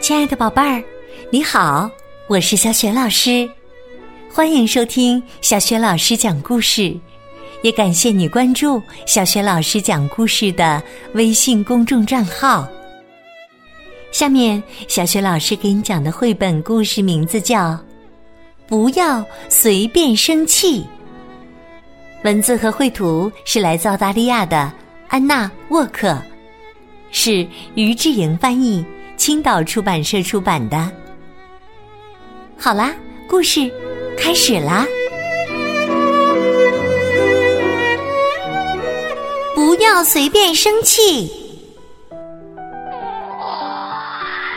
[0.00, 0.82] 亲爱的宝贝儿，
[1.30, 1.90] 你好，
[2.28, 3.46] 我是小雪老师，
[4.32, 6.98] 欢迎收听小雪老师讲故事，
[7.60, 10.82] 也感谢你关注小雪老师讲故事的
[11.12, 12.66] 微信公众账号。
[14.10, 17.72] 下面，小雪老师给你讲的绘本故事名字叫
[18.66, 20.80] 《不要随便生气》，
[22.24, 24.72] 文字和绘图是来自澳大利亚的
[25.08, 26.20] 安娜沃克，
[27.10, 28.84] 是于志莹翻译。
[29.16, 30.88] 青岛出版社出版的。
[32.56, 32.94] 好啦，
[33.28, 33.68] 故事
[34.16, 34.86] 开始啦！
[39.56, 41.28] 不要随便生气。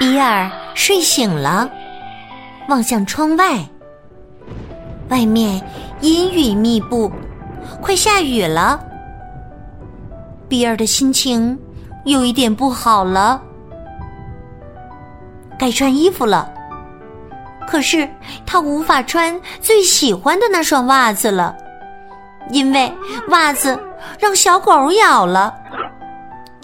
[0.00, 1.70] 比尔睡醒了，
[2.68, 3.64] 望向窗外，
[5.08, 5.64] 外面
[6.00, 7.12] 阴雨密布，
[7.80, 8.80] 快下雨了。
[10.48, 11.58] 比尔的心情
[12.04, 13.40] 有一点不好了。
[15.58, 16.50] 该穿衣服了，
[17.66, 18.08] 可是
[18.46, 21.54] 他无法穿最喜欢的那双袜子了，
[22.50, 22.92] 因为
[23.28, 23.78] 袜子
[24.18, 25.52] 让小狗咬了。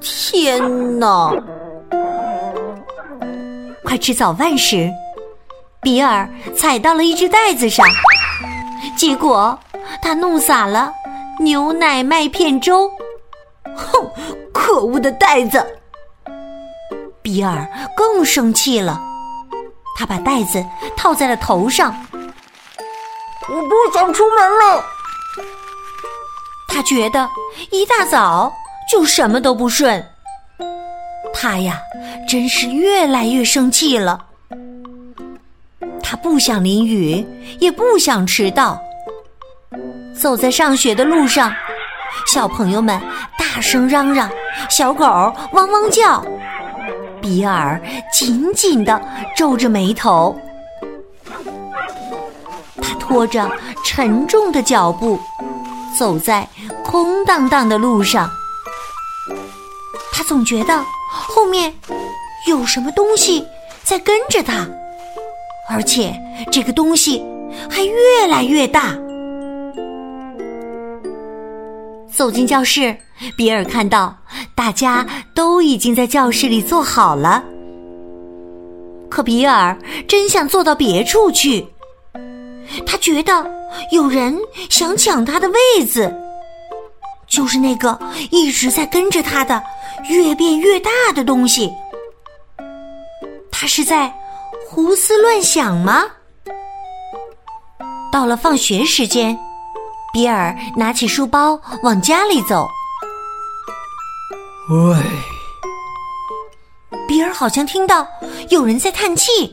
[0.00, 0.60] 天
[1.00, 1.34] 哪！
[3.82, 4.90] 快吃早饭时，
[5.82, 7.84] 比尔踩到了一只袋子上，
[8.96, 9.58] 结果
[10.00, 10.92] 他弄洒了
[11.40, 12.90] 牛奶麦片粥。
[13.76, 14.10] 哼，
[14.52, 15.64] 可恶的袋子！
[17.22, 19.00] 比尔更生气了，
[19.96, 20.64] 他把袋子
[20.96, 21.94] 套在了头上。
[23.48, 24.84] 我不想出门了。
[26.68, 27.28] 他觉得
[27.70, 28.52] 一大早
[28.90, 30.04] 就什么都不顺。
[31.32, 31.78] 他呀，
[32.28, 34.26] 真是越来越生气了。
[36.02, 37.26] 他不想淋雨，
[37.58, 38.80] 也不想迟到。
[40.16, 41.52] 走在上学的路上，
[42.26, 43.00] 小朋友们
[43.38, 44.30] 大声嚷嚷，
[44.70, 45.04] 小狗
[45.52, 46.24] 汪汪叫。
[47.20, 47.80] 比尔
[48.12, 49.00] 紧紧的
[49.34, 50.38] 皱着眉头，
[52.82, 53.50] 他拖着
[53.82, 55.18] 沉重的脚步
[55.98, 56.46] 走在
[56.84, 58.30] 空荡荡的路上。
[60.12, 61.72] 他总觉得后面
[62.46, 63.46] 有什么东西
[63.82, 64.66] 在跟着他，
[65.68, 66.14] 而且
[66.52, 67.24] 这个东西
[67.70, 68.94] 还越来越大。
[72.14, 72.96] 走进教室，
[73.36, 74.16] 比尔看到
[74.54, 75.04] 大家
[75.34, 77.42] 都已经在教室里坐好了。
[79.10, 79.76] 可比尔
[80.06, 81.66] 真想坐到别处去，
[82.86, 83.44] 他觉得
[83.90, 84.36] 有人
[84.70, 86.12] 想抢他的位子，
[87.26, 87.98] 就是那个
[88.30, 89.62] 一直在跟着他的
[90.08, 91.70] 越变越大的东西。
[93.50, 94.12] 他是在
[94.68, 96.04] 胡思乱想吗？
[98.12, 99.36] 到了放学时间。
[100.14, 102.68] 比尔拿起书包往家里走。
[104.70, 104.96] 喂，
[107.08, 108.06] 比尔好像听到
[108.48, 109.52] 有人在叹气，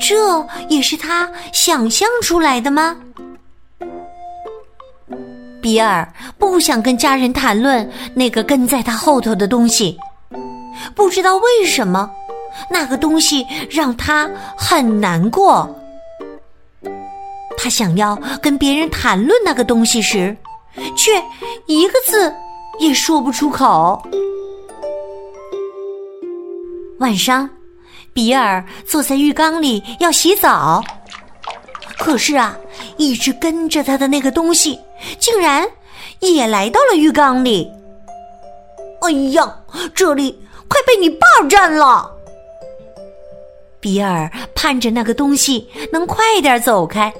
[0.00, 2.96] 这也是他想象出来的吗？
[5.60, 9.98] 比尔不想跟家人谈论那个跟在他后头的东西，
[10.94, 12.10] 不知道为什么，
[12.70, 15.76] 那个东西让他很难过。
[17.62, 20.34] 他想要跟别人谈论那个东西时，
[20.96, 21.22] 却
[21.66, 22.34] 一个字
[22.78, 24.02] 也说不出口。
[27.00, 27.48] 晚上，
[28.14, 30.82] 比尔坐在浴缸里要洗澡，
[31.98, 32.56] 可是啊，
[32.96, 34.78] 一直跟着他的那个东西
[35.18, 35.68] 竟然
[36.20, 37.70] 也来到了浴缸里。
[39.02, 39.54] 哎呀，
[39.94, 42.10] 这里快被你霸占了！
[43.80, 47.12] 比尔盼着那个东西能快点走开。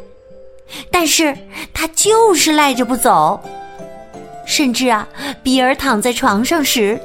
[0.90, 1.36] 但是
[1.72, 3.40] 他就是赖着不走，
[4.46, 5.08] 甚至啊，
[5.42, 7.00] 比尔躺在床上时，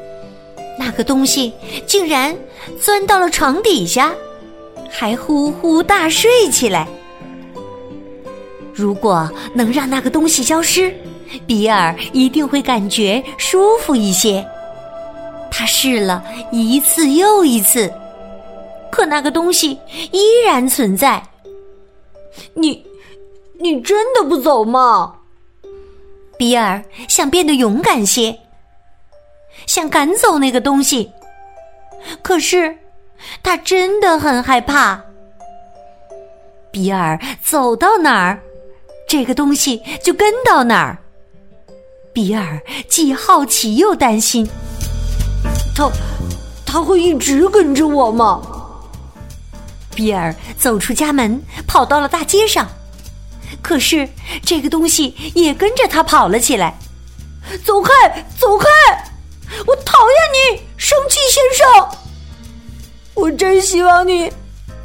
[0.77, 1.53] 那个东西
[1.85, 2.35] 竟然
[2.79, 4.13] 钻到了床底下，
[4.89, 6.87] 还呼呼大睡起来。
[8.73, 10.93] 如果能让那个东西消失，
[11.47, 14.45] 比尔一定会感觉舒服一些。
[15.49, 17.91] 他试了一次又一次，
[18.91, 19.79] 可那个东西
[20.11, 21.23] 依然存在。
[22.53, 22.85] 你。
[23.65, 25.15] 你真的不走吗？
[26.37, 28.37] 比尔想变得勇敢些，
[29.65, 31.11] 想赶走那个东西，
[32.21, 32.77] 可是
[33.41, 35.01] 他真的很害怕。
[36.69, 38.39] 比尔走到哪儿，
[39.09, 40.95] 这个东西就跟到哪儿。
[42.13, 44.47] 比尔既好奇又担心，
[45.75, 45.89] 他
[46.67, 48.43] 他会一直跟着我吗？
[49.95, 52.67] 比尔走出家门，跑到了大街上。
[53.61, 54.07] 可是
[54.43, 56.77] 这个东西也跟着他跑了起来，
[57.63, 57.91] 走开，
[58.37, 58.67] 走开！
[59.65, 61.97] 我讨厌你，生气先生！
[63.13, 64.31] 我真希望你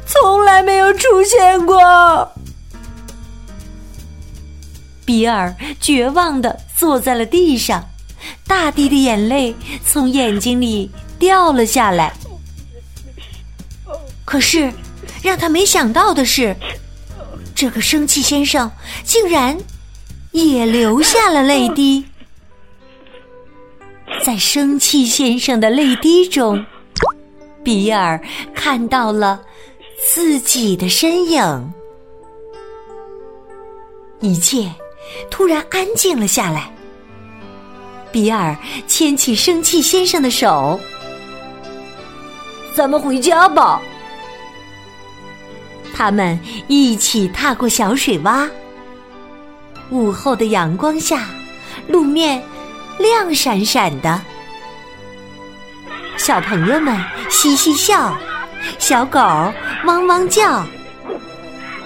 [0.05, 2.31] 从来没有出现过。
[5.03, 7.83] 比尔绝望的坐在了地上，
[8.47, 9.53] 大滴的眼泪
[9.85, 12.13] 从眼睛里掉了下来。
[14.23, 14.71] 可是，
[15.21, 16.55] 让他没想到的是，
[17.61, 18.71] 这个生气先生
[19.03, 19.55] 竟然
[20.31, 22.03] 也流下了泪滴。
[24.25, 26.65] 在生气先生的泪滴中，
[27.63, 28.19] 比尔
[28.55, 29.39] 看到了
[30.11, 31.73] 自己的身影。
[34.21, 34.67] 一切
[35.29, 36.67] 突然安静了下来。
[38.11, 38.57] 比尔
[38.87, 40.79] 牵起生气先生的手
[42.73, 43.79] ：“咱们回家吧。”
[46.01, 48.49] 他们一起踏过小水洼。
[49.91, 51.27] 午后的阳光下，
[51.87, 52.41] 路面。
[52.97, 54.19] 亮闪闪的，
[56.17, 56.99] 小朋友们
[57.29, 58.15] 嘻嘻笑，
[58.79, 59.19] 小狗
[59.85, 60.63] 汪汪叫，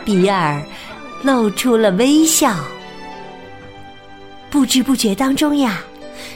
[0.04, 0.62] 比尔
[1.22, 2.56] 露出了微笑。
[4.50, 5.80] 不知不觉当中呀，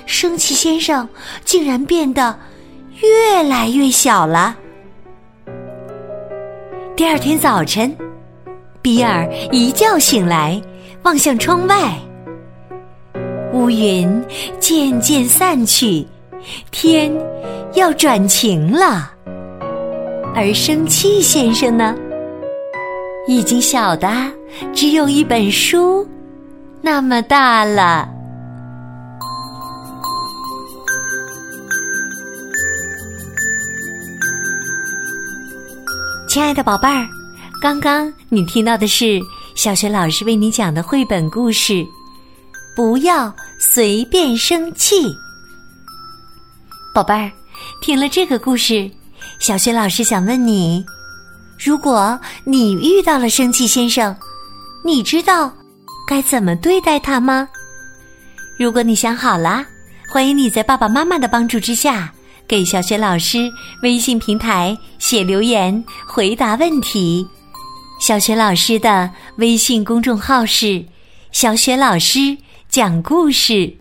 [0.05, 1.07] 生气先生
[1.43, 2.37] 竟然变得
[3.01, 4.55] 越来越小了。
[6.99, 7.95] 第二天早晨，
[8.81, 10.61] 比尔一觉醒来，
[11.03, 11.93] 望向窗外。
[13.53, 14.21] 乌云
[14.59, 16.05] 渐渐散去，
[16.71, 17.09] 天
[17.73, 19.13] 要转晴了。
[20.35, 21.95] 而生气先生呢，
[23.29, 24.11] 已经小的
[24.73, 26.05] 只有一本书
[26.81, 28.09] 那么大了。
[36.29, 37.09] 亲爱的宝贝儿，
[37.59, 39.19] 刚刚你听到的是
[39.55, 41.83] 小学老师为你讲的绘本故事。
[42.75, 45.11] 不要随便生气，
[46.93, 47.31] 宝贝儿。
[47.81, 48.87] 听了这个故事，
[49.39, 50.85] 小雪老师想问你：
[51.57, 54.15] 如果你遇到了生气先生，
[54.85, 55.51] 你知道
[56.07, 57.49] 该怎么对待他吗？
[58.59, 59.65] 如果你想好了，
[60.07, 62.13] 欢迎你在爸爸妈妈的帮助之下，
[62.49, 63.47] 给小雪老师
[63.83, 67.23] 微信平台写留言回答问题。
[68.01, 70.83] 小雪老师的微信公众号是
[71.31, 72.35] “小雪老师”。
[72.67, 73.71] 讲故事，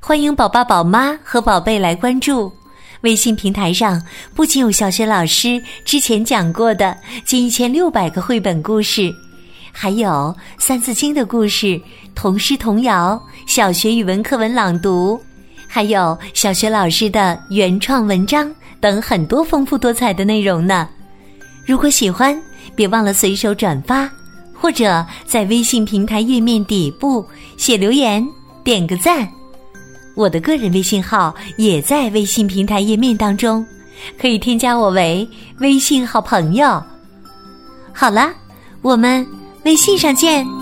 [0.00, 2.52] 欢迎宝爸宝妈和宝贝来关注。
[3.00, 4.00] 微信平台上
[4.32, 9.12] 不仅有小学老师之前讲过的近一千六百个绘本故事，
[9.72, 10.08] 还有
[10.56, 11.80] 《三字经》的故事、
[12.14, 15.20] 童诗童谣、小学语文课文朗读，
[15.74, 20.86] 还有小学老师的原创文章等很多丰富多彩的内容呢。
[21.66, 22.38] 如果喜欢，
[22.76, 24.06] 别忘了随手转发。
[24.54, 27.26] 或者在微信平台页面底部
[27.56, 28.24] 写留言，
[28.62, 29.26] 点个赞。
[30.14, 33.66] 我的个人微信号也在微信平台页面当中，
[34.20, 35.26] 可以添加我为
[35.58, 36.80] 微信好朋友。
[37.94, 38.30] 好了，
[38.82, 39.26] 我们
[39.64, 40.61] 微信上见。